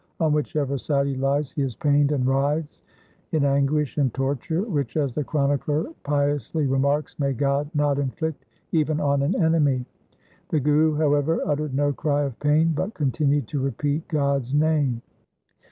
On 0.19 0.33
whichever 0.33 0.79
side 0.79 1.05
he 1.05 1.13
lies, 1.13 1.51
he 1.51 1.61
is 1.61 1.75
pained 1.75 2.11
and 2.11 2.25
writhes 2.25 2.81
in 3.33 3.45
anguish 3.45 3.97
and 3.99 4.11
torture, 4.11 4.63
which, 4.63 4.97
as 4.97 5.13
the 5.13 5.23
chronicler 5.23 5.91
piously 6.01 6.65
remarks, 6.65 7.19
may 7.19 7.33
God 7.33 7.69
not 7.75 7.99
inflict 7.99 8.43
even 8.71 8.99
on 8.99 9.21
an 9.21 9.35
enemy! 9.39 9.85
The 10.49 10.59
Guru, 10.59 10.95
however, 10.95 11.41
uttered 11.45 11.75
no 11.75 11.93
cry 11.93 12.23
of 12.23 12.39
pain, 12.39 12.73
but 12.75 12.95
continued 12.95 13.47
to 13.49 13.61
repeat 13.61 14.07
God's 14.07 14.55
name. 14.55 15.03